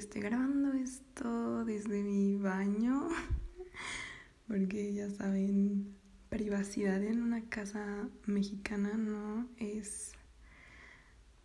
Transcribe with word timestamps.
estoy 0.00 0.22
grabando 0.22 0.72
esto 0.72 1.62
desde 1.66 2.02
mi 2.02 2.38
baño, 2.38 3.08
porque 4.48 4.94
ya 4.94 5.10
saben, 5.10 5.94
privacidad 6.30 7.02
en 7.04 7.20
una 7.20 7.42
casa 7.50 8.08
mexicana 8.24 8.94
no 8.94 9.46
es 9.58 10.12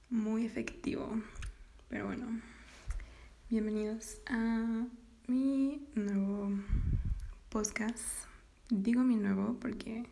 muy 0.09 0.45
efectivo. 0.45 1.21
Pero 1.89 2.05
bueno, 2.05 2.27
bienvenidos 3.49 4.21
a 4.25 4.87
mi 5.27 5.85
nuevo 5.93 6.49
podcast. 7.49 8.05
Digo 8.69 9.03
mi 9.03 9.17
nuevo 9.17 9.57
porque 9.59 10.05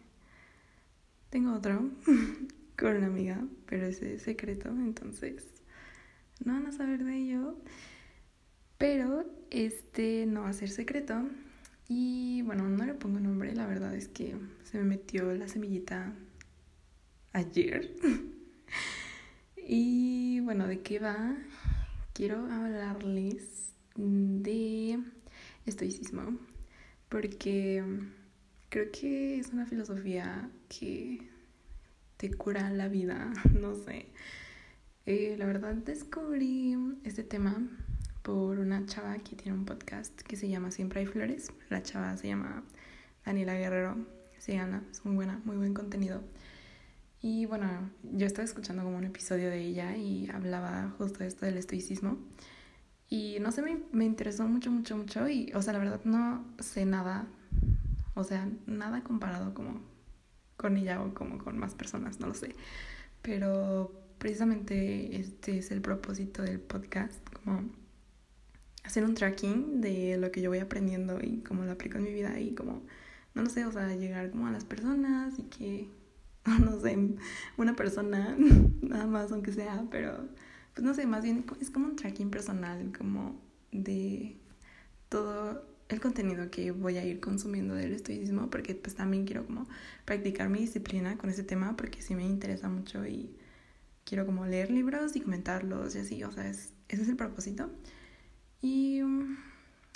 tengo 1.30 1.54
otro 1.54 1.91
con 2.78 2.98
una 2.98 3.07
amiga, 3.07 3.41
pero 3.68 3.86
ese 3.86 4.16
es 4.16 4.23
secreto, 4.23 4.67
entonces 4.67 5.45
no 6.44 6.52
van 6.52 6.67
a 6.67 6.73
saber 6.73 7.05
de 7.05 7.16
ello. 7.16 7.55
Pero 8.77 9.26
este 9.50 10.26
no 10.26 10.41
va 10.41 10.50
a 10.50 10.54
ser 10.54 10.70
secreto. 10.70 11.27
Y 11.88 12.41
bueno, 12.44 12.68
no 12.70 12.86
le 12.86 12.94
pongo 12.94 13.20
nombre, 13.20 13.54
la 13.54 13.68
verdad 13.68 13.94
es 13.94 14.08
que 14.08 14.36
se 14.64 14.77
me 14.77 14.84
metió 14.84 15.34
la 15.34 15.48
semillita 15.48 16.14
ayer. 17.34 17.94
y 19.67 20.40
bueno, 20.41 20.67
¿de 20.67 20.81
qué 20.81 21.00
va? 21.00 21.36
Quiero 22.14 22.38
hablarles 22.52 23.73
de 23.95 25.00
estoicismo, 25.66 26.38
porque 27.09 27.84
creo 28.70 28.92
que 28.92 29.40
es 29.40 29.50
una 29.50 29.66
filosofía 29.66 30.50
que 30.70 31.30
te 32.17 32.34
cura 32.34 32.70
la 32.70 32.88
vida, 32.88 33.31
no 33.53 33.76
sé. 33.76 34.08
Eh, 35.05 35.36
la 35.38 35.45
verdad 35.45 35.76
descubrí 35.76 36.78
este 37.03 37.23
tema 37.23 37.67
por 38.23 38.57
una 38.57 38.85
chava 38.85 39.17
que 39.19 39.35
tiene 39.35 39.57
un 39.57 39.66
podcast 39.66 40.21
que 40.21 40.38
se 40.38 40.49
llama 40.49 40.71
Siempre 40.71 41.02
hay 41.02 41.05
flores. 41.05 41.52
La 41.69 41.83
chava 41.83 42.17
se 42.17 42.29
llama 42.29 42.63
Daniela 43.25 43.53
Guerrero. 43.53 43.97
Llama, 44.47 44.83
es 44.91 45.05
muy 45.05 45.16
buena, 45.16 45.39
muy 45.45 45.55
buen 45.55 45.73
contenido. 45.73 46.21
Y 47.21 47.45
bueno, 47.45 47.67
yo 48.03 48.25
estaba 48.25 48.44
escuchando 48.44 48.83
como 48.83 48.97
un 48.97 49.05
episodio 49.05 49.49
de 49.49 49.59
ella 49.59 49.95
y 49.95 50.29
hablaba 50.29 50.94
justo 50.97 51.19
de 51.19 51.27
esto 51.27 51.45
del 51.45 51.57
estoicismo. 51.57 52.17
Y 53.09 53.38
no 53.39 53.51
sé, 53.51 53.61
me, 53.61 53.79
me 53.94 54.03
interesó 54.03 54.45
mucho, 54.45 54.71
mucho, 54.71 54.97
mucho. 54.97 55.29
Y, 55.29 55.51
o 55.53 55.61
sea, 55.61 55.73
la 55.73 55.79
verdad 55.79 56.01
no 56.03 56.45
sé 56.59 56.85
nada. 56.85 57.27
O 58.16 58.23
sea, 58.23 58.49
nada 58.66 59.03
comparado 59.03 59.53
como 59.53 59.81
con 60.57 60.75
ella 60.75 61.01
o 61.01 61.13
como 61.13 61.38
con 61.38 61.57
más 61.57 61.75
personas, 61.75 62.19
no 62.19 62.27
lo 62.27 62.33
sé. 62.33 62.55
Pero 63.21 63.94
precisamente 64.17 65.17
este 65.17 65.59
es 65.59 65.71
el 65.71 65.81
propósito 65.81 66.41
del 66.41 66.59
podcast, 66.59 67.21
como 67.33 67.83
hacer 68.84 69.03
un 69.03 69.16
tracking 69.16 69.81
de 69.81 70.17
lo 70.17 70.31
que 70.31 70.42
yo 70.42 70.50
voy 70.50 70.59
aprendiendo 70.59 71.20
y 71.22 71.42
cómo 71.42 71.64
lo 71.64 71.72
aplico 71.72 71.98
en 71.98 72.03
mi 72.03 72.14
vida 72.14 72.39
y 72.39 72.53
como, 72.53 72.84
no 73.34 73.44
lo 73.44 73.50
sé, 73.50 73.66
o 73.66 73.72
sea, 73.72 73.95
llegar 73.95 74.31
como 74.31 74.48
a 74.48 74.52
las 74.52 74.66
personas 74.66 75.40
y 75.40 75.44
que, 75.44 75.90
no 76.59 76.80
sé, 76.80 76.98
una 77.58 77.75
persona, 77.75 78.36
nada 78.81 79.08
más 79.08 79.31
aunque 79.31 79.52
sea, 79.52 79.86
pero 79.90 80.28
pues 80.73 80.84
no 80.84 80.94
sé, 80.94 81.06
más 81.06 81.23
bien 81.23 81.45
es 81.62 81.70
como 81.70 81.86
un 81.88 81.95
tracking 81.95 82.30
personal, 82.30 82.92
como 82.98 83.40
de 83.72 84.38
todo 85.09 85.66
el 85.90 86.02
contenido 86.02 86.50
que 86.50 86.72
voy 86.72 86.97
a 86.97 87.06
ir 87.06 87.20
consumiendo 87.20 87.75
del 87.75 87.94
estoicismo, 87.94 88.50
porque 88.50 88.75
pues 88.75 88.95
también 88.95 89.25
quiero 89.25 89.45
como 89.45 89.68
practicar 90.06 90.50
mi 90.50 90.59
disciplina 90.59 91.18
con 91.18 91.30
ese 91.30 91.44
tema, 91.44 91.75
porque 91.78 92.02
sí 92.02 92.16
me 92.16 92.25
interesa 92.25 92.70
mucho 92.70 93.06
y 93.06 93.36
quiero 94.06 94.25
como 94.25 94.45
leer 94.45 94.72
libros 94.72 95.16
y 95.16 95.22
comentarlos 95.22 95.95
y 95.95 96.00
así, 96.00 96.23
o 96.23 96.31
sea, 96.31 96.50
es, 96.50 96.73
ese 96.90 97.03
es 97.03 97.09
el 97.09 97.16
propósito. 97.16 97.70
Y 98.64 99.02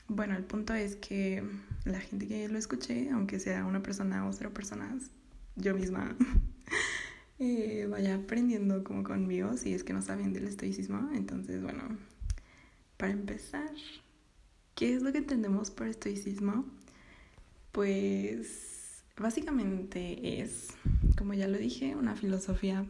bueno, 0.09 0.35
el 0.35 0.43
punto 0.43 0.73
es 0.73 0.97
que 0.97 1.41
la 1.85 2.01
gente 2.01 2.27
que 2.27 2.49
lo 2.49 2.57
escuche, 2.57 3.09
aunque 3.11 3.39
sea 3.39 3.65
una 3.65 3.81
persona 3.81 4.27
o 4.27 4.33
cero 4.33 4.53
personas, 4.53 5.09
yo 5.55 5.73
misma, 5.73 6.17
eh, 7.39 7.87
vaya 7.89 8.15
aprendiendo 8.15 8.83
como 8.83 9.03
conmigo 9.03 9.55
si 9.55 9.73
es 9.73 9.85
que 9.85 9.93
no 9.93 10.01
saben 10.01 10.33
del 10.33 10.49
estoicismo. 10.49 11.09
Entonces, 11.13 11.63
bueno, 11.63 11.97
para 12.97 13.13
empezar, 13.13 13.71
¿qué 14.75 14.95
es 14.95 15.01
lo 15.01 15.13
que 15.13 15.19
entendemos 15.19 15.71
por 15.71 15.87
estoicismo? 15.87 16.65
Pues 17.71 19.01
básicamente 19.15 20.41
es, 20.41 20.73
como 21.17 21.33
ya 21.33 21.47
lo 21.47 21.57
dije, 21.57 21.95
una 21.95 22.17
filosofía 22.17 22.85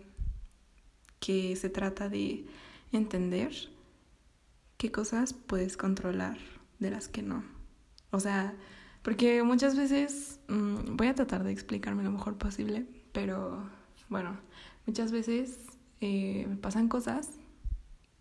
que 1.19 1.55
se 1.55 1.69
trata 1.69 2.09
de 2.09 2.45
entender 2.91 3.51
qué 4.77 4.91
cosas 4.91 5.33
puedes 5.33 5.77
controlar 5.77 6.37
de 6.79 6.91
las 6.91 7.07
que 7.07 7.21
no. 7.21 7.43
O 8.11 8.19
sea, 8.19 8.55
porque 9.01 9.43
muchas 9.43 9.75
veces 9.75 10.39
mm, 10.47 10.95
voy 10.95 11.07
a 11.07 11.15
tratar 11.15 11.43
de 11.43 11.51
explicarme 11.51 12.03
lo 12.03 12.11
mejor 12.11 12.37
posible, 12.37 12.85
pero 13.11 13.69
bueno, 14.09 14.37
muchas 14.85 15.11
veces 15.11 15.59
eh, 16.01 16.45
me 16.47 16.55
pasan 16.55 16.87
cosas 16.87 17.29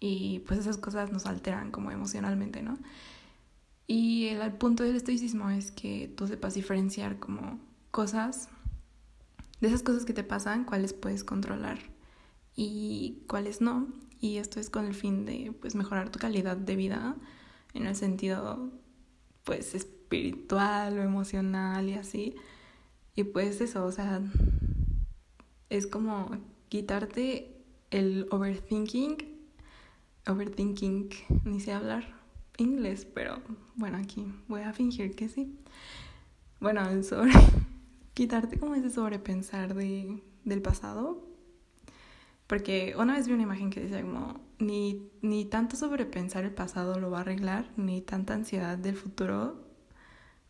y 0.00 0.40
pues 0.46 0.60
esas 0.60 0.78
cosas 0.78 1.12
nos 1.12 1.26
alteran 1.26 1.70
como 1.70 1.90
emocionalmente, 1.90 2.62
¿no? 2.62 2.78
Y 3.86 4.26
el, 4.26 4.40
el 4.42 4.52
punto 4.52 4.82
del 4.82 4.96
estoicismo 4.96 5.50
es 5.50 5.70
que 5.70 6.12
tú 6.16 6.26
sepas 6.26 6.54
diferenciar 6.54 7.18
como 7.18 7.60
cosas, 7.90 8.48
de 9.60 9.68
esas 9.68 9.82
cosas 9.82 10.04
que 10.04 10.12
te 10.12 10.24
pasan, 10.24 10.64
cuáles 10.64 10.92
puedes 10.92 11.24
controlar 11.24 11.78
y 12.54 13.22
cuáles 13.26 13.60
no. 13.60 13.88
Y 14.20 14.38
esto 14.38 14.60
es 14.60 14.70
con 14.70 14.86
el 14.86 14.94
fin 14.94 15.24
de 15.24 15.52
pues, 15.60 15.74
mejorar 15.74 16.10
tu 16.10 16.18
calidad 16.18 16.56
de 16.56 16.76
vida 16.76 17.16
en 17.74 17.86
el 17.86 17.94
sentido 17.94 18.70
pues 19.44 19.74
espiritual 19.74 20.98
o 20.98 21.02
emocional 21.02 21.88
y 21.88 21.94
así. 21.94 22.34
Y 23.14 23.24
pues 23.24 23.60
eso, 23.60 23.84
o 23.84 23.92
sea, 23.92 24.20
es 25.70 25.86
como 25.86 26.30
quitarte 26.68 27.56
el 27.90 28.26
overthinking. 28.30 29.36
Overthinking, 30.26 31.10
ni 31.44 31.60
sé 31.60 31.72
hablar 31.72 32.16
inglés, 32.58 33.04
pero 33.04 33.40
bueno, 33.76 33.98
aquí 33.98 34.26
voy 34.48 34.62
a 34.62 34.72
fingir 34.72 35.14
que 35.14 35.28
sí. 35.28 35.56
Bueno, 36.60 36.88
el 36.88 37.04
quitarte 38.14 38.58
como 38.58 38.74
ese 38.74 38.90
sobrepensar 38.90 39.74
de, 39.74 40.22
del 40.44 40.62
pasado 40.62 41.25
porque 42.46 42.94
una 42.98 43.14
vez 43.14 43.26
vi 43.26 43.34
una 43.34 43.42
imagen 43.42 43.70
que 43.70 43.80
decía 43.80 44.02
como, 44.02 44.40
ni, 44.58 45.10
ni 45.20 45.44
tanto 45.44 45.76
sobrepensar 45.76 46.44
el 46.44 46.52
pasado 46.52 46.98
lo 47.00 47.10
va 47.10 47.18
a 47.18 47.20
arreglar, 47.22 47.70
ni 47.76 48.00
tanta 48.00 48.34
ansiedad 48.34 48.78
del 48.78 48.96
futuro 48.96 49.66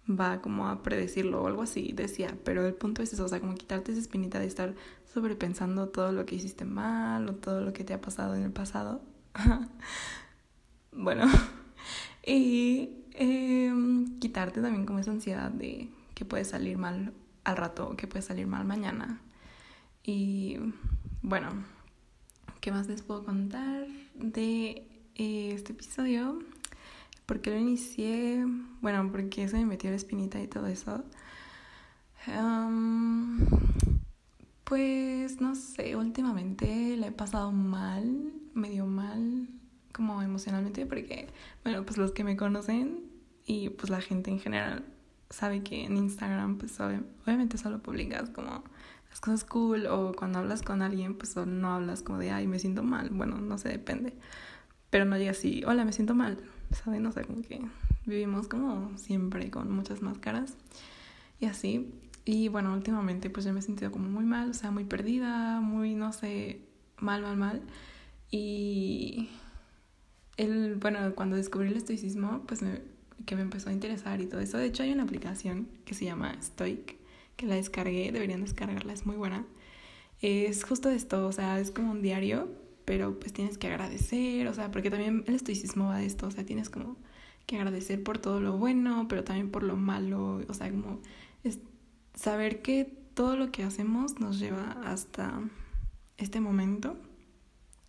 va 0.09 0.41
como 0.41 0.69
a 0.69 0.83
predecirlo 0.83 1.43
o 1.43 1.47
algo 1.47 1.63
así, 1.63 1.93
decía. 1.93 2.37
Pero 2.45 2.67
el 2.67 2.75
punto 2.75 3.03
es 3.03 3.13
eso, 3.13 3.25
o 3.25 3.29
sea, 3.29 3.41
como 3.41 3.55
quitarte 3.55 3.93
esa 3.93 4.01
espinita 4.01 4.39
de 4.39 4.47
estar 4.47 4.75
sobrepensando 5.13 5.89
todo 5.89 6.13
lo 6.13 6.27
que 6.27 6.37
hiciste 6.37 6.65
mal 6.65 7.29
o 7.29 7.35
todo 7.35 7.63
lo 7.63 7.73
que 7.73 7.85
te 7.85 7.95
ha 7.95 8.01
pasado 8.01 8.35
en 8.35 8.43
el 8.43 8.53
pasado. 8.53 9.03
bueno, 10.93 11.27
y 12.27 12.91
em, 13.13 14.19
quitarte 14.19 14.61
también 14.61 14.87
como 14.87 14.99
esa 14.99 15.11
ansiedad 15.11 15.51
de 15.51 15.91
que 16.15 16.25
puede 16.25 16.45
salir 16.45 16.79
mal 16.79 17.13
al 17.45 17.57
rato, 17.57 17.97
que 17.97 18.07
puede 18.07 18.23
salir 18.23 18.47
mal 18.47 18.65
mañana. 18.65 19.21
Y 20.03 20.59
bueno, 21.23 21.51
¿Qué 22.67 22.73
más 22.73 22.89
les 22.89 23.01
puedo 23.01 23.25
contar 23.25 23.87
de 24.17 24.89
eh, 25.15 25.53
este 25.55 25.73
episodio? 25.73 26.41
¿Por 27.25 27.41
qué 27.41 27.53
lo 27.53 27.59
inicié? 27.61 28.45
Bueno, 28.81 29.09
porque 29.13 29.47
se 29.47 29.59
me 29.59 29.67
metió 29.67 29.89
la 29.91 29.95
espinita 29.95 30.43
y 30.43 30.49
todo 30.49 30.67
eso. 30.67 31.05
pues 34.65 35.41
no 35.41 35.55
sé, 35.55 35.95
últimamente 35.95 36.97
le 36.97 37.07
he 37.07 37.13
pasado 37.13 37.53
mal, 37.53 38.33
medio 38.53 38.85
mal, 38.85 39.47
como 39.93 40.21
emocionalmente, 40.21 40.87
porque, 40.87 41.29
bueno, 41.63 41.85
pues 41.85 41.99
los 41.99 42.11
que 42.11 42.25
me 42.25 42.37
conocen 42.37 42.99
y 43.47 43.69
pues 43.69 43.91
la 43.91 44.01
gente 44.01 44.33
en 44.33 44.41
general 44.41 44.85
sabe 45.31 45.63
que 45.63 45.85
en 45.85 45.97
Instagram, 45.97 46.59
pues 46.59 46.81
obviamente 46.81 47.59
solo 47.59 47.81
publicas 47.81 48.29
como 48.31 48.65
cosas 49.21 49.45
cool 49.45 49.87
o 49.87 50.13
cuando 50.13 50.39
hablas 50.39 50.63
con 50.63 50.83
alguien, 50.83 51.15
pues 51.17 51.37
no 51.37 51.73
hablas 51.73 52.03
como 52.03 52.19
de, 52.19 52.31
ay, 52.31 52.47
me 52.47 52.59
siento 52.59 52.83
mal. 52.83 53.11
Bueno, 53.11 53.39
no 53.39 53.59
sé, 53.59 53.71
depende. 53.71 54.15
Pero 54.91 55.05
no 55.05 55.17
llega 55.17 55.33
así, 55.33 55.63
hola, 55.67 55.85
me 55.85 55.93
siento 55.93 56.15
mal. 56.15 56.39
¿Saben? 56.73 57.03
No 57.03 57.13
sé, 57.13 57.25
como 57.25 57.43
que 57.43 57.61
vivimos 58.07 58.49
como 58.49 58.97
siempre 58.99 59.51
con 59.51 59.71
muchas 59.71 60.03
máscaras 60.03 60.57
y 61.41 61.47
así. 61.47 61.93
Y 62.25 62.49
bueno, 62.49 62.73
últimamente 62.75 63.31
pues 63.31 63.47
yo 63.47 63.53
me 63.53 63.61
he 63.61 63.63
sentido 63.63 63.93
como 63.93 64.09
muy 64.09 64.25
mal, 64.25 64.51
o 64.51 64.55
sea, 64.55 64.71
muy 64.71 64.85
perdida, 64.85 65.61
muy, 65.61 65.95
no 65.95 66.13
sé, 66.13 66.61
mal, 66.99 67.23
mal, 67.23 67.37
mal. 67.37 67.63
Y 68.31 69.29
el, 70.37 70.75
bueno, 70.77 71.15
cuando 71.15 71.37
descubrí 71.37 71.69
el 71.69 71.77
estoicismo, 71.77 72.43
pues 72.47 72.63
me, 72.63 72.83
que 73.25 73.37
me 73.37 73.43
empezó 73.43 73.71
a 73.71 73.73
interesar 73.73 74.21
y 74.21 74.27
todo 74.27 74.41
eso. 74.41 74.59
De 74.59 74.67
hecho, 74.67 74.83
hay 74.83 74.93
una 74.93 75.05
aplicación 75.05 75.69
que 75.85 75.95
se 75.95 76.05
llama 76.05 76.37
Stoic 76.43 76.96
que 77.37 77.47
la 77.47 77.57
descargué, 77.57 78.13
deberían 78.13 78.43
descargarla, 78.43 78.93
es 78.93 79.07
muy 79.07 79.17
buena. 79.17 79.47
Es 80.23 80.65
justo 80.65 80.89
esto, 80.89 81.27
o 81.27 81.33
sea, 81.33 81.61
es 81.61 81.71
como 81.71 81.93
un 81.93 82.03
diario 82.03 82.49
pero 82.87 83.19
pues 83.19 83.33
tienes 83.33 83.59
que 83.59 83.67
agradecer, 83.67 84.47
o 84.47 84.55
sea, 84.55 84.71
porque 84.71 84.91
también 84.91 85.25
el 85.27 85.35
estoicismo 85.35 85.89
va 85.89 85.99
de 85.99 86.07
esto, 86.07 86.29
o 86.29 86.31
sea, 86.31 86.47
tienes 86.47 86.71
como 86.71 86.97
que 87.45 87.57
agradecer 87.57 88.03
por 88.03 88.19
todo 88.19 88.41
lo 88.41 88.57
bueno, 88.57 89.07
pero 89.09 89.25
también 89.25 89.51
por 89.51 89.65
lo 89.65 89.77
malo, 89.77 90.41
o 90.49 90.55
sea, 90.55 90.71
como 90.71 91.01
es 91.43 91.59
saber 92.15 92.63
que 92.63 92.85
todo 93.15 93.37
lo 93.37 93.51
que 93.51 93.65
hacemos 93.65 94.21
nos 94.21 94.39
lleva 94.39 94.77
hasta 94.85 95.41
este 96.17 96.41
momento 96.41 96.97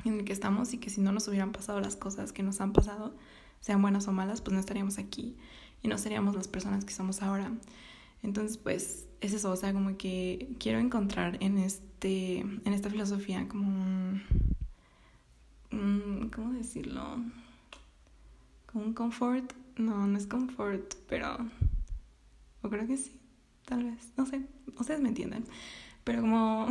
en 0.04 0.16
el 0.16 0.26
que 0.26 0.34
estamos 0.34 0.74
y 0.74 0.80
que 0.80 0.90
si 0.90 1.00
no 1.00 1.12
nos 1.12 1.28
hubieran 1.28 1.52
pasado 1.52 1.80
las 1.80 1.96
cosas 1.96 2.34
que 2.34 2.42
nos 2.42 2.60
han 2.60 2.74
pasado, 2.74 3.16
sean 3.62 3.82
buenas 3.84 4.08
o 4.08 4.12
malas, 4.12 4.42
pues 4.42 4.54
no 4.56 4.60
estaríamos 4.60 4.98
aquí 4.98 5.36
y 5.84 5.90
no 5.90 6.00
seríamos 6.00 6.36
las 6.36 6.48
personas 6.48 6.86
que 6.86 6.94
somos 6.94 7.22
ahora. 7.22 7.52
Entonces, 8.24 8.58
pues 8.58 9.08
es 9.22 9.34
eso, 9.34 9.52
o 9.52 9.56
sea, 9.56 9.74
como 9.74 9.98
que 9.98 10.56
quiero 10.60 10.80
encontrar 10.80 11.38
en 11.42 11.58
este 11.58 12.40
en 12.40 12.74
esta 12.74 12.90
filosofía 12.90 13.48
como 13.48 14.20
un, 15.72 16.32
¿cómo 16.34 16.54
decirlo? 16.54 17.04
Como 18.66 18.86
un 18.86 18.94
confort, 18.94 19.54
no, 19.78 20.08
no 20.08 20.18
es 20.18 20.28
confort, 20.28 20.96
pero 21.08 21.38
o 22.62 22.70
creo 22.70 22.88
que 22.88 22.98
sí, 22.98 23.20
tal 23.66 23.84
vez, 23.84 24.12
no 24.18 24.26
sé, 24.26 24.42
ustedes 24.78 25.02
me 25.02 25.10
entienden. 25.10 25.46
Pero 26.04 26.22
como 26.22 26.68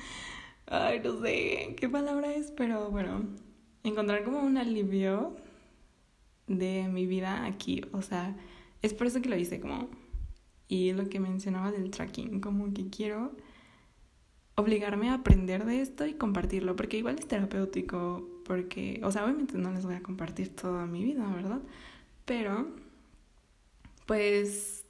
ay, 0.66 1.00
no 1.04 1.20
sé 1.20 1.76
qué 1.78 1.88
palabra 1.88 2.32
es, 2.34 2.50
pero 2.52 2.90
bueno, 2.90 3.24
encontrar 3.82 4.24
como 4.24 4.40
un 4.40 4.58
alivio 4.58 5.36
de 6.46 6.88
mi 6.88 7.06
vida 7.06 7.44
aquí, 7.44 7.82
o 7.92 8.02
sea, 8.02 8.36
es 8.82 8.94
por 8.94 9.06
eso 9.06 9.20
que 9.20 9.28
lo 9.28 9.36
hice 9.36 9.60
como 9.60 9.88
y 10.70 10.92
lo 10.92 11.08
que 11.08 11.18
mencionaba 11.18 11.72
del 11.72 11.90
tracking, 11.90 12.40
como 12.40 12.72
que 12.72 12.88
quiero 12.88 13.32
obligarme 14.54 15.10
a 15.10 15.14
aprender 15.14 15.64
de 15.64 15.80
esto 15.80 16.06
y 16.06 16.14
compartirlo, 16.14 16.76
porque 16.76 16.96
igual 16.96 17.18
es 17.18 17.26
terapéutico, 17.26 18.24
porque, 18.44 19.00
o 19.02 19.10
sea, 19.10 19.24
obviamente 19.24 19.58
no 19.58 19.72
les 19.72 19.84
voy 19.84 19.96
a 19.96 20.02
compartir 20.02 20.54
toda 20.54 20.86
mi 20.86 21.02
vida, 21.02 21.26
¿verdad? 21.34 21.60
Pero, 22.24 22.68
pues, 24.06 24.84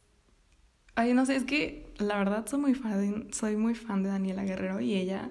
ay, 0.97 1.15
no 1.15 1.25
sé, 1.25 1.37
es 1.37 1.45
que 1.45 1.91
la 1.97 2.19
verdad 2.19 2.47
soy 2.47 2.61
muy 2.61 2.75
fan 2.75 3.01
de, 3.01 3.33
soy 3.33 3.57
muy 3.57 3.75
fan 3.75 4.03
de 4.03 4.11
Daniela 4.11 4.45
Guerrero 4.45 4.81
y 4.81 4.95
ella 4.95 5.31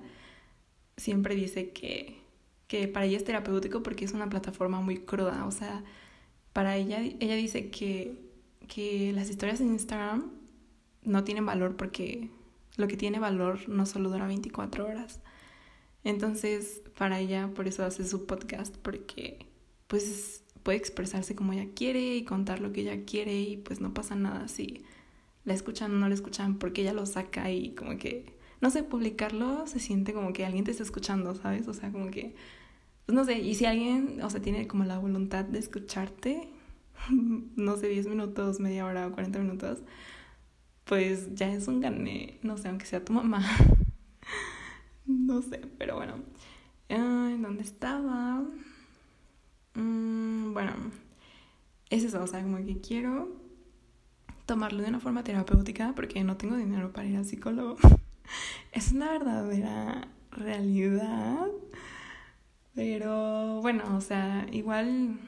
siempre 0.98 1.36
dice 1.36 1.70
que, 1.74 2.18
que 2.68 2.88
para 2.88 3.06
ella 3.06 3.18
es 3.18 3.24
terapéutico 3.24 3.84
porque 3.84 4.04
es 4.04 4.14
una 4.14 4.30
plataforma 4.30 4.82
muy 4.82 4.98
cruda, 4.98 5.46
o 5.46 5.52
sea, 5.52 5.84
para 6.54 6.76
ella, 6.76 7.02
ella 7.20 7.36
dice 7.36 7.70
que, 7.70 8.18
que 8.68 9.14
las 9.14 9.30
historias 9.30 9.62
en 9.62 9.70
Instagram 9.70 10.39
no 11.10 11.24
tienen 11.24 11.46
valor 11.46 11.76
porque 11.76 12.30
lo 12.78 12.88
que 12.88 12.98
tiene 12.98 13.20
valor 13.20 13.68
no 13.68 13.86
solo 13.86 14.10
dura 14.10 14.28
24 14.28 14.86
horas. 14.86 15.20
Entonces, 16.04 16.82
para 16.98 17.20
ella, 17.20 17.52
por 17.54 17.68
eso 17.68 17.84
hace 17.84 18.08
su 18.08 18.26
podcast, 18.26 18.76
porque 18.78 19.46
pues 19.88 20.44
puede 20.64 20.78
expresarse 20.78 21.36
como 21.36 21.54
ella 21.54 21.68
quiere 21.76 22.16
y 22.16 22.24
contar 22.24 22.60
lo 22.62 22.72
que 22.72 22.82
ella 22.82 23.04
quiere 23.06 23.42
y 23.42 23.58
pues 23.58 23.82
no 23.82 23.94
pasa 23.94 24.16
nada 24.16 24.48
si 24.48 24.84
la 25.46 25.54
escuchan 25.54 25.92
o 25.94 25.98
no 25.98 26.08
la 26.08 26.14
escuchan 26.14 26.60
porque 26.60 26.82
ella 26.82 26.94
lo 26.94 27.06
saca 27.06 27.52
y 27.52 27.72
como 27.72 27.98
que, 27.98 28.34
no 28.62 28.70
sé, 28.70 28.84
publicarlo 28.84 29.66
se 29.68 29.80
siente 29.80 30.14
como 30.14 30.32
que 30.32 30.46
alguien 30.46 30.66
te 30.66 30.72
está 30.72 30.84
escuchando, 30.84 31.34
¿sabes? 31.36 31.68
O 31.68 31.74
sea, 31.74 31.92
como 31.92 32.12
que, 32.12 32.36
pues 33.06 33.16
no 33.16 33.26
sé, 33.26 33.40
y 33.40 33.56
si 33.56 33.66
alguien, 33.66 34.22
o 34.22 34.30
sea, 34.30 34.42
tiene 34.42 34.68
como 34.68 34.86
la 34.86 35.00
voluntad 35.00 35.44
de 35.44 35.60
escucharte, 35.60 36.50
no 37.12 37.78
sé, 37.78 37.88
10 37.88 38.08
minutos, 38.08 38.60
media 38.60 38.86
hora 38.86 39.08
o 39.08 39.12
40 39.12 39.40
minutos, 39.40 39.80
pues 40.90 41.36
ya 41.36 41.54
es 41.54 41.68
un 41.68 41.82
gané, 41.82 42.40
no 42.42 42.58
sé, 42.58 42.68
aunque 42.68 42.88
sea 42.88 43.06
tu 43.06 43.14
mamá. 43.14 43.46
no 45.06 45.44
sé, 45.44 45.62
pero 45.78 45.96
bueno. 45.96 46.16
¿En 46.90 47.44
¿Dónde 47.44 47.62
estaba? 47.62 48.44
Mm, 49.76 50.52
bueno, 50.52 50.74
es 51.92 52.04
eso, 52.04 52.24
o 52.24 52.26
sea, 52.26 52.42
como 52.42 52.58
que 52.66 52.82
quiero 52.82 53.30
tomarlo 54.48 54.82
de 54.82 54.90
una 54.90 55.00
forma 55.00 55.24
terapéutica 55.24 55.94
porque 55.96 56.24
no 56.24 56.38
tengo 56.38 56.58
dinero 56.58 56.92
para 56.92 57.08
ir 57.08 57.18
al 57.18 57.26
psicólogo. 57.26 57.78
es 58.72 58.92
una 58.92 59.12
verdadera 59.12 60.08
realidad. 60.32 61.46
Pero 62.74 63.62
bueno, 63.62 63.96
o 63.96 64.02
sea, 64.02 64.48
igual 64.52 65.20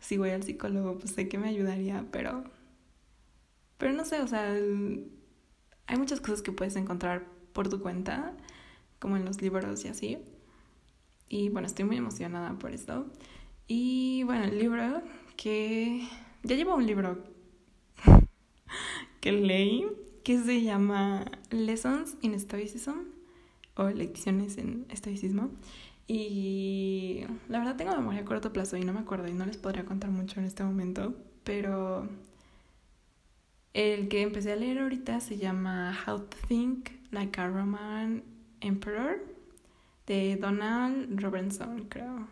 si 0.00 0.16
voy 0.16 0.30
al 0.30 0.42
psicólogo, 0.42 0.98
pues 0.98 1.12
sé 1.12 1.28
que 1.28 1.36
me 1.36 1.50
ayudaría, 1.50 2.06
pero 2.10 2.44
pero 3.82 3.94
no 3.94 4.04
sé, 4.04 4.20
o 4.20 4.28
sea, 4.28 4.48
hay 4.52 5.98
muchas 5.98 6.20
cosas 6.20 6.40
que 6.40 6.52
puedes 6.52 6.76
encontrar 6.76 7.26
por 7.52 7.68
tu 7.68 7.80
cuenta, 7.80 8.32
como 9.00 9.16
en 9.16 9.24
los 9.24 9.42
libros 9.42 9.84
y 9.84 9.88
así. 9.88 10.18
Y 11.28 11.48
bueno, 11.48 11.66
estoy 11.66 11.84
muy 11.84 11.96
emocionada 11.96 12.56
por 12.60 12.70
esto. 12.70 13.10
Y 13.66 14.22
bueno, 14.22 14.44
el 14.44 14.56
libro 14.56 15.02
que... 15.36 16.06
Ya 16.44 16.54
llevo 16.54 16.76
un 16.76 16.86
libro 16.86 17.24
que 19.20 19.32
leí 19.32 19.88
que 20.22 20.38
se 20.38 20.62
llama 20.62 21.24
Lessons 21.50 22.16
in 22.20 22.38
Stoicism 22.38 23.08
o 23.74 23.88
Lecciones 23.88 24.58
en 24.58 24.86
Estoicismo. 24.90 25.50
Y 26.06 27.24
la 27.48 27.58
verdad 27.58 27.74
tengo 27.74 27.96
memoria 27.96 28.20
a 28.20 28.24
corto 28.24 28.52
plazo 28.52 28.76
y 28.76 28.84
no 28.84 28.92
me 28.92 29.00
acuerdo 29.00 29.26
y 29.26 29.32
no 29.32 29.44
les 29.44 29.56
podría 29.56 29.84
contar 29.84 30.12
mucho 30.12 30.38
en 30.38 30.46
este 30.46 30.62
momento, 30.62 31.16
pero 31.42 32.08
el 33.74 34.08
que 34.08 34.22
empecé 34.22 34.52
a 34.52 34.56
leer 34.56 34.78
ahorita 34.78 35.20
se 35.20 35.38
llama 35.38 35.98
How 36.06 36.20
to 36.20 36.36
Think 36.48 36.90
Like 37.10 37.40
a 37.40 37.48
Roman 37.48 38.22
Emperor 38.60 39.18
de 40.06 40.36
Donald 40.36 41.20
Robinson, 41.20 41.86
creo. 41.88 42.28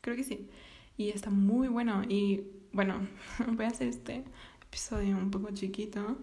Creo 0.00 0.16
que 0.16 0.24
sí. 0.24 0.48
Y 0.96 1.10
está 1.10 1.30
muy 1.30 1.68
bueno. 1.68 2.02
Y 2.08 2.42
bueno, 2.72 3.08
voy 3.48 3.64
a 3.64 3.68
hacer 3.68 3.88
este 3.88 4.24
episodio 4.62 5.16
un 5.16 5.30
poco 5.30 5.50
chiquito. 5.52 6.18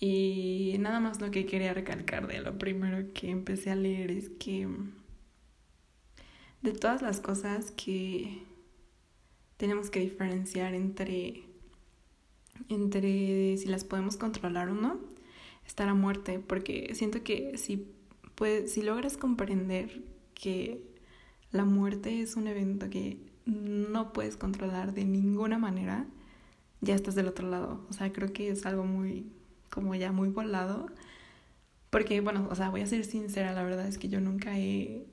Y 0.00 0.76
nada 0.80 1.00
más 1.00 1.20
lo 1.20 1.30
que 1.30 1.46
quería 1.46 1.74
recalcar 1.74 2.26
de 2.26 2.40
lo 2.40 2.58
primero 2.58 3.12
que 3.12 3.30
empecé 3.30 3.70
a 3.70 3.76
leer 3.76 4.10
es 4.10 4.28
que 4.28 4.68
de 6.62 6.72
todas 6.72 7.02
las 7.02 7.20
cosas 7.20 7.70
que 7.72 8.42
tenemos 9.56 9.90
que 9.90 10.00
diferenciar 10.00 10.74
entre 10.74 11.44
entre 12.68 13.56
si 13.56 13.66
las 13.66 13.84
podemos 13.84 14.16
controlar 14.16 14.68
o 14.68 14.74
no, 14.74 14.98
está 15.66 15.86
la 15.86 15.94
muerte, 15.94 16.38
porque 16.38 16.94
siento 16.94 17.22
que 17.22 17.56
si, 17.58 17.88
si 18.66 18.82
logras 18.82 19.16
comprender 19.16 20.02
que 20.34 20.82
la 21.50 21.64
muerte 21.64 22.20
es 22.20 22.36
un 22.36 22.46
evento 22.46 22.90
que 22.90 23.18
no 23.46 24.12
puedes 24.12 24.36
controlar 24.36 24.94
de 24.94 25.04
ninguna 25.04 25.58
manera, 25.58 26.06
ya 26.80 26.94
estás 26.94 27.14
del 27.14 27.28
otro 27.28 27.48
lado. 27.48 27.84
O 27.88 27.92
sea, 27.92 28.12
creo 28.12 28.32
que 28.32 28.50
es 28.50 28.66
algo 28.66 28.84
muy, 28.84 29.26
como 29.70 29.94
ya 29.94 30.12
muy 30.12 30.28
volado. 30.28 30.86
Porque, 31.90 32.20
bueno, 32.20 32.48
o 32.50 32.54
sea, 32.54 32.70
voy 32.70 32.80
a 32.80 32.86
ser 32.86 33.04
sincera, 33.04 33.52
la 33.52 33.62
verdad 33.62 33.86
es 33.86 33.98
que 33.98 34.08
yo 34.08 34.20
nunca 34.20 34.58
he 34.58 35.06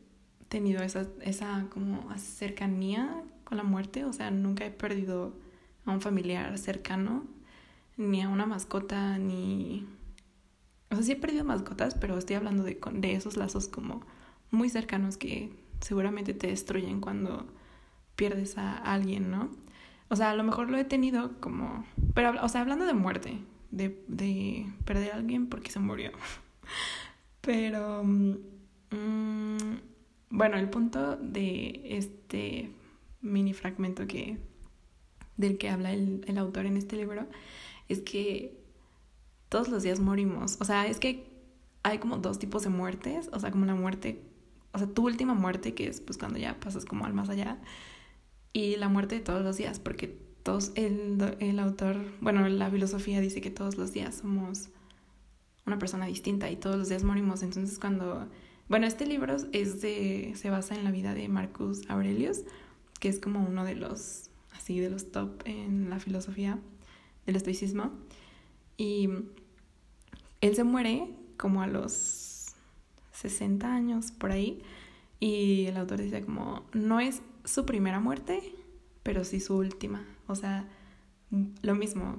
tenido 0.48 0.84
esa, 0.84 1.08
esa 1.22 1.68
como 1.70 2.12
cercanía 2.18 3.24
con 3.44 3.58
la 3.58 3.63
muerte, 3.63 4.04
o 4.06 4.13
sea, 4.13 4.32
nunca 4.32 4.65
he 4.65 4.72
perdido 4.72 5.34
a 5.86 5.92
un 5.92 6.01
familiar 6.01 6.58
cercano, 6.58 7.25
ni 7.98 8.21
a 8.21 8.29
una 8.29 8.45
mascota, 8.45 9.17
ni... 9.17 9.86
O 10.89 10.95
sea, 10.95 11.03
sí 11.03 11.12
he 11.13 11.15
perdido 11.15 11.45
mascotas, 11.45 11.95
pero 11.95 12.17
estoy 12.17 12.36
hablando 12.36 12.63
de, 12.63 12.79
de 12.93 13.13
esos 13.13 13.38
lazos 13.38 13.67
como 13.67 14.01
muy 14.50 14.69
cercanos 14.69 15.17
que 15.17 15.51
seguramente 15.79 16.33
te 16.33 16.48
destruyen 16.48 17.00
cuando 17.00 17.48
pierdes 18.15 18.57
a 18.57 18.77
alguien, 18.77 19.31
¿no? 19.31 19.50
O 20.10 20.15
sea, 20.15 20.31
a 20.31 20.36
lo 20.36 20.43
mejor 20.43 20.69
lo 20.69 20.77
he 20.77 20.83
tenido 20.83 21.39
como... 21.39 21.86
Pero, 22.13 22.33
o 22.43 22.50
sea, 22.50 22.62
hablando 22.62 22.86
de 22.86 22.93
muerte, 22.93 23.39
de, 23.71 24.03
de 24.07 24.65
perder 24.86 25.12
a 25.13 25.15
alguien 25.15 25.48
porque 25.48 25.71
se 25.71 25.79
murió. 25.79 26.12
Pero... 27.41 28.03
Mm, 28.03 29.77
bueno, 30.29 30.57
el 30.57 30.69
punto 30.69 31.15
de 31.17 31.81
este 31.86 32.71
mini 33.21 33.53
fragmento 33.53 34.07
que 34.07 34.38
del 35.38 35.57
que 35.57 35.69
habla 35.69 35.91
el, 35.91 36.24
el 36.27 36.38
autor 36.38 36.65
en 36.65 36.77
este 36.77 36.95
libro, 36.95 37.25
es 37.91 38.01
que 38.01 38.57
todos 39.50 39.69
los 39.69 39.83
días 39.83 40.00
morimos. 40.00 40.57
O 40.62 40.65
sea, 40.65 40.88
es 40.88 41.00
que 41.00 41.29
hay 41.83 41.98
como 41.98 42.17
dos 42.17 42.39
tipos 42.39 42.63
de 42.63 42.69
muertes, 42.69 43.29
o 43.33 43.39
sea, 43.39 43.51
como 43.51 43.65
la 43.65 43.75
muerte, 43.75 44.21
o 44.71 44.77
sea, 44.77 44.88
tu 44.88 45.05
última 45.05 45.33
muerte, 45.33 45.74
que 45.74 45.88
es 45.88 46.00
pues 46.00 46.17
cuando 46.17 46.39
ya 46.39 46.60
pasas 46.60 46.86
como 46.86 47.05
al 47.05 47.13
más 47.13 47.29
allá, 47.29 47.60
y 48.53 48.75
la 48.77 48.89
muerte 48.89 49.15
de 49.15 49.21
todos 49.21 49.43
los 49.43 49.57
días, 49.57 49.79
porque 49.79 50.17
todos, 50.43 50.71
el, 50.75 51.36
el 51.39 51.60
autor, 51.60 51.98
bueno, 52.21 52.48
la 52.48 52.69
filosofía 52.69 53.19
dice 53.19 53.41
que 53.41 53.51
todos 53.51 53.77
los 53.77 53.93
días 53.93 54.15
somos 54.15 54.69
una 55.65 55.77
persona 55.77 56.05
distinta 56.05 56.50
y 56.50 56.55
todos 56.55 56.77
los 56.77 56.89
días 56.89 57.03
morimos. 57.03 57.43
Entonces 57.43 57.77
cuando, 57.79 58.27
bueno, 58.67 58.88
este 58.88 59.05
libro 59.05 59.36
es 59.51 59.81
de, 59.81 60.33
se 60.36 60.50
basa 60.50 60.75
en 60.75 60.83
la 60.83 60.91
vida 60.91 61.13
de 61.13 61.27
Marcus 61.27 61.89
Aurelius, 61.89 62.43
que 63.00 63.10
es 63.10 63.19
como 63.19 63.45
uno 63.45 63.65
de 63.65 63.75
los 63.75 64.29
así 64.53 64.79
de 64.79 64.89
los 64.89 65.12
top 65.12 65.41
en 65.45 65.89
la 65.89 66.00
filosofía 66.00 66.60
del 67.25 67.36
estoicismo. 67.36 67.92
Y 68.78 69.10
él 70.42 70.56
se 70.56 70.63
muere 70.63 71.10
como 71.38 71.62
a 71.62 71.68
los 71.68 72.54
60 73.13 73.74
años 73.74 74.12
por 74.12 74.32
ahí. 74.32 74.62
Y 75.20 75.66
el 75.68 75.78
autor 75.78 76.00
decía 76.00 76.22
como, 76.22 76.66
no 76.74 77.00
es 77.00 77.22
su 77.46 77.66
primera 77.66 78.00
muerte, 78.00 78.42
pero 79.04 79.24
sí 79.24 79.40
su 79.40 79.56
última. 79.56 80.06
O 80.28 80.36
sea, 80.36 80.68
lo 81.62 81.75
mismo, 81.75 82.18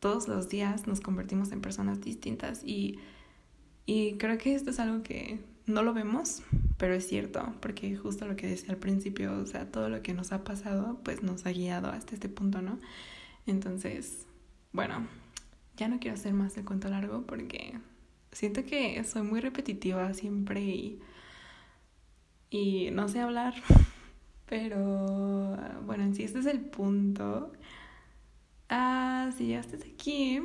todos 0.00 0.28
los 0.28 0.48
días 0.48 0.86
nos 0.86 1.00
convertimos 1.00 1.52
en 1.52 1.60
personas 1.60 2.00
distintas 2.00 2.62
y, 2.64 2.98
y 3.86 4.14
creo 4.14 4.38
que 4.38 4.54
esto 4.54 4.70
es 4.70 4.78
algo 4.78 5.02
que 5.02 5.40
no 5.66 5.82
lo 5.82 5.94
vemos, 5.94 6.42
pero 6.76 6.94
es 6.94 7.08
cierto, 7.08 7.54
porque 7.60 7.96
justo 7.96 8.26
lo 8.26 8.36
que 8.36 8.46
decía 8.46 8.70
al 8.70 8.76
principio, 8.76 9.36
o 9.38 9.46
sea, 9.46 9.70
todo 9.70 9.88
lo 9.88 10.02
que 10.02 10.12
nos 10.12 10.32
ha 10.32 10.44
pasado, 10.44 11.00
pues 11.02 11.22
nos 11.22 11.46
ha 11.46 11.52
guiado 11.52 11.88
hasta 11.88 12.14
este 12.14 12.28
punto, 12.28 12.60
¿no? 12.60 12.78
Entonces, 13.46 14.26
bueno, 14.74 15.06
ya 15.76 15.88
no 15.88 15.98
quiero 15.98 16.16
hacer 16.16 16.34
más 16.34 16.56
el 16.58 16.66
cuento 16.66 16.88
largo 16.88 17.22
porque 17.22 17.78
siento 18.32 18.66
que 18.66 19.02
soy 19.04 19.22
muy 19.22 19.40
repetitiva 19.40 20.12
siempre 20.12 20.60
y, 20.60 21.00
y 22.50 22.90
no 22.90 23.08
sé 23.08 23.20
hablar, 23.20 23.54
pero 24.46 25.56
bueno, 25.86 26.04
en 26.04 26.10
este 26.10 26.40
es 26.40 26.46
el 26.46 26.60
punto. 26.60 27.52
Ah, 28.68 29.30
si 29.38 29.46
llegaste 29.46 29.76
aquí, 29.76 30.40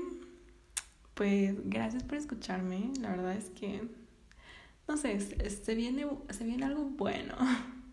pues 1.15 1.55
gracias 1.69 2.03
por 2.03 2.17
escucharme, 2.17 2.91
la 3.01 3.09
verdad 3.09 3.33
es 3.35 3.49
que 3.49 3.81
no 4.87 4.97
sé, 4.97 5.19
se, 5.19 5.75
viene, 5.75 6.07
se 6.29 6.45
viene 6.45 6.65
algo 6.65 6.85
bueno. 6.85 7.35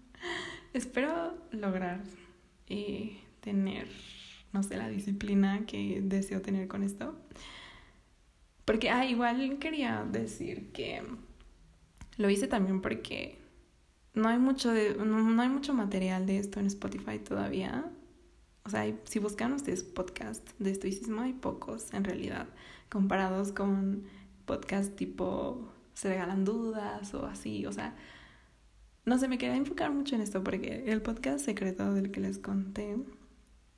Espero 0.73 1.35
lograr 1.51 2.03
eh, 2.69 3.21
tener, 3.41 3.89
no 4.53 4.63
sé, 4.63 4.77
la 4.77 4.89
disciplina 4.89 5.67
que 5.67 6.01
deseo 6.03 6.43
tener 6.43 6.69
con 6.69 6.83
esto. 6.83 7.17
Porque, 8.65 8.91
ah, 8.91 9.07
igual 9.07 9.59
quería 9.59 10.05
decir 10.11 10.73
que 10.73 11.03
lo 12.17 12.31
hice 12.31 12.49
también 12.49 12.81
porque 12.81 13.39
no 14.15 14.29
hay 14.29 14.39
mucho, 14.39 14.73
de, 14.73 14.95
no, 14.97 15.41
hay 15.41 15.49
mucho 15.49 15.75
material 15.75 16.27
de 16.27 16.39
esto 16.39 16.59
en 16.59 16.67
Spotify 16.67 17.19
todavía. 17.19 17.91
O 18.65 18.71
sea, 18.71 18.85
si 19.05 19.19
buscan 19.19 19.53
ustedes 19.53 19.85
podcast 19.85 20.49
de 20.59 20.71
estoicismo, 20.71 21.23
hay 21.23 21.35
pocos 21.35 21.93
en 21.95 22.05
realidad, 22.05 22.49
comparados 22.91 23.53
con 23.53 24.05
podcast 24.47 24.97
tipo 24.97 25.73
se 25.95 26.09
regalan 26.09 26.45
dudas 26.45 27.15
o 27.15 27.27
así, 27.27 27.65
o 27.67 27.73
sea, 27.73 27.95
no 29.05 29.19
sé, 29.19 29.29
me 29.29 29.39
quería 29.39 29.57
enfocar 29.57 29.93
mucho 29.93 30.15
en 30.15 30.21
esto 30.21 30.43
porque 30.43 30.85
el 30.87 31.01
podcast 31.01 31.45
secreto 31.45 31.95
del 31.95 32.11
que 32.11 32.21
les 32.21 32.39
conté, 32.39 32.97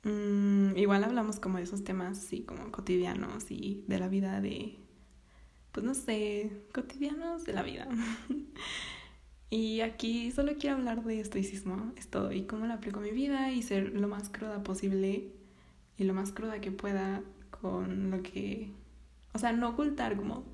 mmm, 0.03 0.77
igual 0.77 1.03
hablamos 1.03 1.39
como 1.39 1.57
de 1.57 1.63
esos 1.63 1.83
temas 1.83 2.17
así 2.19 2.41
como 2.41 2.71
cotidianos 2.71 3.51
y 3.51 3.83
de 3.87 3.99
la 3.99 4.07
vida 4.07 4.41
de, 4.41 4.77
pues 5.71 5.85
no 5.85 5.93
sé, 5.93 6.63
cotidianos 6.73 7.45
de 7.45 7.53
la 7.53 7.63
vida. 7.63 7.87
y 9.49 9.81
aquí 9.81 10.31
solo 10.31 10.53
quiero 10.59 10.77
hablar 10.77 11.03
de 11.03 11.19
estoicismo, 11.19 11.93
es 11.97 12.09
todo, 12.09 12.31
y 12.31 12.43
cómo 12.43 12.65
lo 12.65 12.73
aplico 12.73 12.99
a 12.99 13.03
mi 13.03 13.11
vida 13.11 13.51
y 13.51 13.61
ser 13.61 13.93
lo 13.93 14.07
más 14.07 14.29
cruda 14.29 14.63
posible 14.63 15.31
y 15.97 16.03
lo 16.03 16.13
más 16.13 16.31
cruda 16.31 16.61
que 16.61 16.71
pueda 16.71 17.21
con 17.49 18.11
lo 18.11 18.21
que, 18.23 18.71
o 19.33 19.39
sea, 19.39 19.51
no 19.51 19.69
ocultar 19.69 20.15
como 20.15 20.45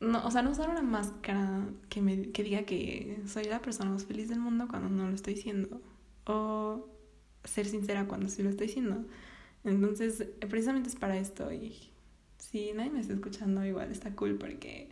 no, 0.00 0.24
o 0.26 0.30
sea, 0.30 0.42
no 0.42 0.50
usar 0.50 0.70
una 0.70 0.82
máscara 0.82 1.66
que, 1.88 2.02
me, 2.02 2.30
que 2.30 2.42
diga 2.42 2.64
que 2.64 3.22
soy 3.26 3.44
la 3.44 3.60
persona 3.60 3.90
más 3.90 4.04
feliz 4.04 4.28
del 4.28 4.40
mundo 4.40 4.66
cuando 4.68 4.88
no 4.88 5.08
lo 5.08 5.14
estoy 5.14 5.36
siendo. 5.36 5.80
O 6.26 6.88
ser 7.44 7.66
sincera 7.66 8.06
cuando 8.06 8.28
sí 8.28 8.42
lo 8.42 8.50
estoy 8.50 8.68
siendo. 8.68 9.04
Entonces, 9.64 10.26
precisamente 10.48 10.88
es 10.88 10.96
para 10.96 11.16
esto. 11.16 11.52
Y 11.52 11.90
si 12.38 12.72
nadie 12.72 12.90
me 12.90 13.00
está 13.00 13.14
escuchando, 13.14 13.64
igual 13.64 13.90
está 13.90 14.14
cool 14.14 14.36
porque 14.36 14.90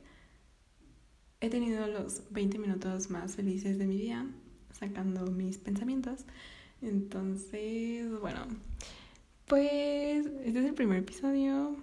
he 1.41 1.51
tenido 1.51 1.87
los 1.87 2.23
20 2.31 2.59
minutos 2.59 3.11
más 3.11 3.35
felices 3.35 3.79
de 3.79 3.87
mi 3.87 3.97
día 3.97 4.27
sacando 4.73 5.27
mis 5.27 5.59
pensamientos. 5.59 6.25
Entonces, 6.81 8.09
bueno, 8.21 8.47
pues 9.47 10.27
este 10.45 10.59
es 10.61 10.65
el 10.65 10.75
primer 10.75 10.99
episodio. 10.99 11.77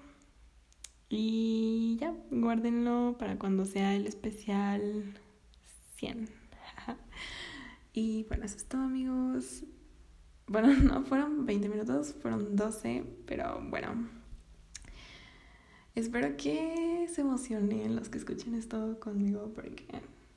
Y 1.09 1.97
ya, 1.99 2.13
guárdenlo 2.29 3.15
para 3.17 3.37
cuando 3.37 3.65
sea 3.65 3.95
el 3.95 4.05
especial 4.07 5.19
100. 5.97 6.29
y 7.93 8.23
bueno, 8.23 8.45
eso 8.45 8.57
es 8.57 8.65
todo 8.65 8.81
amigos. 8.81 9.63
Bueno, 10.49 10.73
no 10.83 11.03
fueron 11.03 11.45
20 11.45 11.69
minutos, 11.69 12.15
fueron 12.21 12.55
12, 12.55 13.03
pero 13.25 13.61
bueno. 13.69 14.09
Espero 15.95 16.35
que 16.37 17.07
se 17.13 17.21
emocionen 17.21 17.95
los 17.95 18.09
que 18.09 18.17
escuchen 18.17 18.55
esto 18.55 18.99
conmigo, 18.99 19.51
porque 19.53 19.85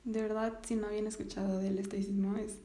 de 0.04 0.23
verdad, 0.23 0.59
si 0.66 0.75
no 0.76 0.88
habían 0.88 1.07
escuchado 1.07 1.59
del 1.61 1.78
estoicismo, 1.78 2.37
es 2.37 2.61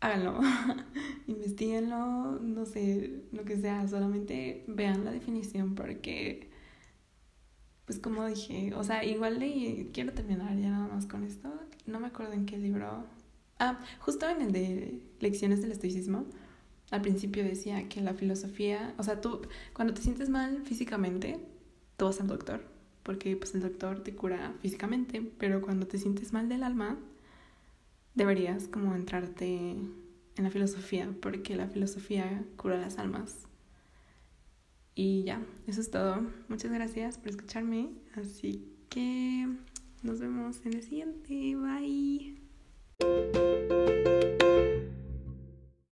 háganlo, 0.00 0.40
investiguenlo, 1.28 2.38
no 2.40 2.66
sé, 2.66 3.22
lo 3.32 3.44
que 3.44 3.56
sea, 3.58 3.86
solamente 3.86 4.64
vean 4.66 5.04
la 5.04 5.12
definición 5.12 5.74
porque, 5.74 6.50
pues 7.84 7.98
como 7.98 8.26
dije, 8.26 8.72
o 8.74 8.82
sea, 8.84 9.04
igual 9.04 9.38
leí, 9.38 9.90
quiero 9.92 10.12
terminar 10.14 10.56
ya 10.56 10.70
nada 10.70 10.88
más 10.88 11.06
con 11.06 11.24
esto, 11.24 11.48
no 11.86 12.00
me 12.00 12.08
acuerdo 12.08 12.32
en 12.32 12.46
qué 12.46 12.58
libro, 12.58 13.04
ah, 13.58 13.78
justo 14.00 14.28
en 14.28 14.42
el 14.42 14.52
de 14.52 15.00
lecciones 15.20 15.62
del 15.62 15.72
estoicismo, 15.72 16.26
al 16.90 17.02
principio 17.02 17.44
decía 17.44 17.88
que 17.88 18.00
la 18.00 18.14
filosofía, 18.14 18.94
o 18.98 19.02
sea, 19.02 19.20
tú 19.20 19.42
cuando 19.72 19.94
te 19.94 20.02
sientes 20.02 20.28
mal 20.28 20.62
físicamente, 20.64 21.38
tú 21.96 22.06
vas 22.06 22.20
al 22.20 22.28
doctor, 22.28 22.62
porque 23.02 23.36
pues 23.36 23.54
el 23.54 23.60
doctor 23.60 24.02
te 24.02 24.14
cura 24.14 24.54
físicamente, 24.60 25.22
pero 25.38 25.60
cuando 25.60 25.86
te 25.86 25.98
sientes 25.98 26.32
mal 26.32 26.48
del 26.48 26.62
alma, 26.62 26.98
deberías 28.14 28.68
como 28.68 28.94
entrarte 28.94 29.76
en 30.38 30.44
la 30.44 30.50
filosofía, 30.50 31.12
porque 31.20 31.56
la 31.56 31.68
filosofía 31.68 32.44
cura 32.56 32.78
las 32.78 32.98
almas. 32.98 33.48
Y 34.94 35.22
ya, 35.22 35.40
eso 35.68 35.80
es 35.80 35.92
todo. 35.92 36.26
Muchas 36.48 36.72
gracias 36.72 37.18
por 37.18 37.28
escucharme. 37.28 37.90
Así 38.16 38.66
que 38.88 39.46
nos 40.02 40.18
vemos 40.18 40.64
en 40.66 40.74
el 40.74 40.82
siguiente. 40.82 41.54
Bye. 41.54 42.47
Música 43.00 44.27